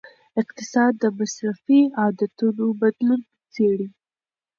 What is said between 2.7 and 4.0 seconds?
بدلون څیړي.